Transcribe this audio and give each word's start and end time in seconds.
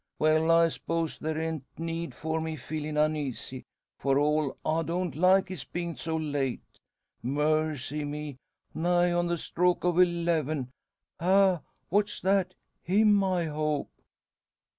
Well, 0.17 0.49
I 0.49 0.69
'spose 0.69 1.19
there 1.19 1.37
an't 1.37 1.63
need 1.77 2.15
for 2.15 2.41
me 2.41 2.55
feelin' 2.55 2.97
uneasy. 2.97 3.65
For 3.99 4.17
all, 4.17 4.57
I 4.65 4.81
don't 4.81 5.15
like 5.15 5.49
his 5.49 5.63
bein' 5.63 5.95
so 5.95 6.15
late. 6.17 6.63
Mercy 7.21 8.03
me! 8.03 8.37
Nigh 8.73 9.11
on 9.11 9.27
the 9.27 9.37
stroke 9.37 9.85
o' 9.85 9.99
eleven? 9.99 10.71
Ha! 11.19 11.61
What's 11.89 12.19
that? 12.21 12.55
Him 12.81 13.23
I 13.23 13.45
hope." 13.45 13.91